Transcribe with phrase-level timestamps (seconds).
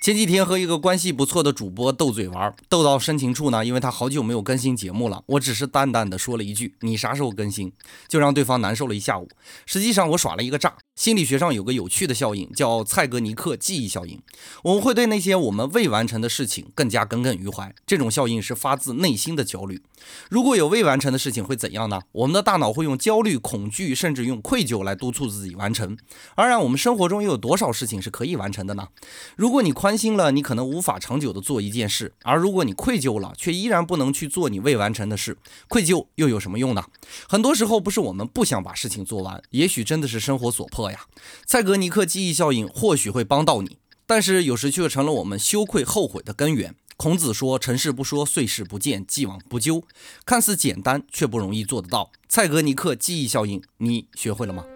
[0.00, 7.70] 前几天和一个关系不错的主播斗嘴玩，斗到深情处呢，因为他好久没有更新节目了，我只是淡淡的说了一句“你啥时候更新”，
[8.08, 9.28] 就让对方难受了一下午。
[9.66, 10.74] 实际上我耍了一个诈。
[11.00, 14.20] 心理学上有个有趣的效应，叫蔡格尼克记忆效应。
[14.62, 19.80] 我们会对那些我们未完成的事情更加耿耿于怀，这种效应是发自内心的焦虑。
[20.28, 22.02] 如果有未完成的事情会怎样呢？
[22.12, 25.96] 我们的大脑会用焦虑、恐惧，甚至用愧疚来督促自己完成。
[26.36, 28.88] 当然，我们生活中又有多少事情是可以完成的呢？
[29.36, 36.84] 如果你宽心了，你可能无法长久的做一件事；而如果你愧疚了，却依然不能去做你未完成的事，愧疚又有什么用呢？
[37.26, 40.89] 很多时候不是我们不想把事情做完，也许真的是生活所迫。
[40.90, 41.06] 呀，
[41.46, 46.74] 蔡格尼克记忆效应或许会帮到你，但是有时却成了我们羞愧后悔的根源。
[46.96, 49.84] 孔子说：“成事不说，碎事不见，既往不咎。”
[50.26, 52.12] 看似简单，却不容易做得到。
[52.28, 54.66] 蔡格尼克记忆效应，你学会了吗？